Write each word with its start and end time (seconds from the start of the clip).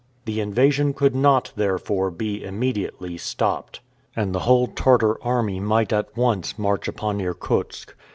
The 0.25 0.39
invasion 0.39 0.95
could 0.95 1.13
not, 1.13 1.51
therefore, 1.55 2.09
be 2.09 2.43
immediately 2.43 3.19
stopped, 3.19 3.81
and 4.15 4.33
the 4.33 4.39
whole 4.49 4.65
Tartar 4.65 5.23
army 5.23 5.59
might 5.59 5.93
at 5.93 6.17
once 6.17 6.57
march 6.57 6.87
upon 6.87 7.21
Irkutsk. 7.21 7.93